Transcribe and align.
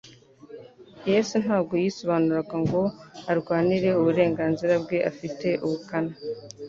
Yesu 1.11 1.33
ntabwo 1.43 1.73
yisobanuraga 1.83 2.55
ngo 2.63 2.81
arwanire 3.31 3.89
uburenganzira 3.99 4.73
bwe 4.83 4.97
afite 5.11 5.47
ubukana. 5.65 6.13